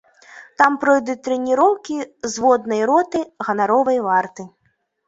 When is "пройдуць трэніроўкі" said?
0.83-1.99